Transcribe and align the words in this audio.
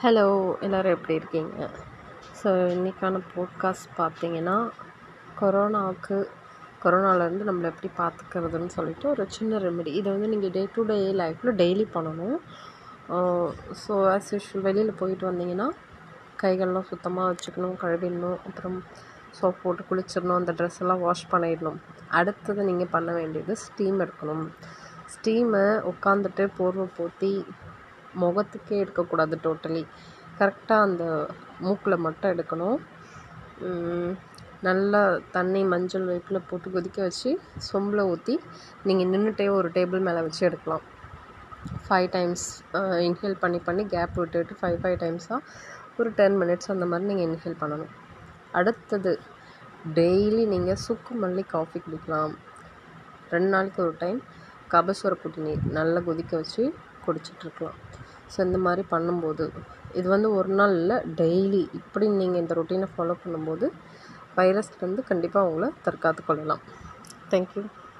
Hello 0.00 0.24
எல்லோரும் 0.64 0.94
எப்படி 0.94 1.14
இருக்கீங்க? 1.18 1.66
ஸோ 2.38 2.48
இன்றைக்கான 2.72 3.20
போட்காஸ்ட் 3.34 3.86
பார்த்தீங்கன்னா 4.00 4.56
கொரோனாவுக்கு 5.38 6.16
கொரோனாவிலேருந்து 6.82 7.46
நம்மளை 7.48 7.68
எப்படி 7.72 7.88
பார்த்துக்கிறதுன்னு 8.00 8.74
சொல்லிட்டு 8.74 9.06
ஒரு 9.12 9.24
சின்ன 9.36 9.60
ரெமெடி 9.64 9.92
இதை 10.00 10.08
வந்து 10.14 10.28
நீங்கள் 10.32 10.52
டே 10.56 10.62
டு 10.74 10.82
டே 10.90 10.98
லைஃப்பில் 11.20 11.56
டெய்லி 11.62 11.86
பண்ணணும். 11.96 12.36
ஸோ 13.84 13.94
ஆஸ் 14.14 14.30
யூஷுவல் 14.34 14.66
வெளியில் 14.68 14.98
போயிட்டு 15.00 15.30
வந்தீங்கன்னா 15.30 15.68
கைகள்லாம் 16.42 16.88
சுத்தமாக 16.92 17.30
வச்சுக்கணும் 17.32 17.78
கழுவிடணும். 17.84 18.38
அப்புறம் 18.48 18.78
சோப் 19.38 19.62
போட்டு 19.62 19.88
குளிச்சிடணும் 19.90 20.38
அந்த 20.40 20.54
ட்ரெஸ் 20.58 20.80
எல்லாம் 20.84 21.04
வாஷ் 21.06 21.30
பண்ணிடணும். 21.34 21.78
அடுத்தது 22.20 22.68
நீங்கள் 22.70 22.92
பண்ண 22.96 23.12
வேண்டியது 23.20 23.56
ஸ்டீம் 23.66 24.02
எடுக்கணும். 24.06 24.44
ஸ்டீமை 25.14 25.66
உட்காந்துட்டு 25.92 26.46
போர்வை 26.58 26.86
போற்றி 26.98 27.32
முகத்துக்கே 28.22 28.76
எடுக்கக்கூடாது 28.84 29.36
டோட்டலி 29.46 29.82
கரெக்டாக 30.38 30.86
அந்த 30.86 31.04
மூக்கில் 31.66 32.04
மட்டும் 32.06 32.32
எடுக்கணும். 32.34 32.78
நல்லா 34.66 35.00
தண்ணி 35.36 35.60
மஞ்சள் 35.72 36.08
வேப்பில் 36.10 36.46
போட்டு 36.48 36.68
கொதிக்க 36.74 36.98
வச்சு 37.06 37.30
சொம்பில் 37.68 38.08
ஊற்றி 38.12 38.34
நீங்கள் 38.88 39.10
நின்றுட்டே 39.12 39.46
ஒரு 39.58 39.68
டேபிள் 39.76 40.04
மேலே 40.08 40.20
வச்சு 40.26 40.42
எடுக்கலாம். 40.48 40.84
ஃபைவ் 41.86 42.08
டைம்ஸ் 42.16 42.46
இன்ஹேல் 43.06 43.40
பண்ணி 43.44 43.58
பண்ணி 43.68 43.84
கேப் 43.94 44.18
விட்டு 44.20 44.38
விட்டு 44.40 44.58
ஃபைவ் 44.60 44.78
ஃபைவ் 44.82 44.96
டைம்ஸாக 45.04 45.40
ஒரு 46.00 46.10
டென் 46.18 46.36
மினிட்ஸ் 46.42 46.72
அந்த 46.74 46.86
மாதிரி 46.90 47.08
நீங்கள் 47.10 47.26
இன்ஹேல் 47.28 47.60
பண்ணணும். 47.62 47.92
அடுத்தது 48.58 49.12
டெய்லி 49.98 50.44
நீங்கள் 50.54 50.80
சுக்கு 50.86 51.14
மல்லி 51.22 51.44
காஃபி 51.54 51.78
குடிக்கலாம். 51.86 52.34
ரெண்டு 53.34 53.50
நாளைக்கு 53.54 53.80
ஒரு 53.86 53.94
டைம் 54.02 54.18
கபசுர 54.72 55.14
குடிநீர் 55.22 55.64
நல்லா 55.78 56.00
கொதிக்க 56.08 56.32
வச்சு 56.42 56.62
குடிச்சிட்ருக்கலாம் 57.06 57.78
ஸோ 58.32 58.38
இந்த 58.46 58.58
மாதிரி 58.66 58.82
பண்ணும்போது 58.94 59.44
இது 59.98 60.06
வந்து 60.14 60.28
ஒரு 60.38 60.50
நாள் 60.58 60.74
இல்லை 60.80 60.96
டெய்லி 61.20 61.62
இப்படி 61.80 62.06
நீங்கள் 62.20 62.40
இந்த 62.42 62.54
ரொட்டீனை 62.58 62.88
ஃபாலோ 62.94 63.16
பண்ணும்போது 63.24 63.66
வைரஸ்லேருந்து 64.38 65.02
கண்டிப்பாக 65.10 65.48
உங்களை 65.50 65.68
தற்காத்து 65.86 66.22
கொள்ளலாம். 66.24 66.62
தேங்க்யூ 67.32 67.62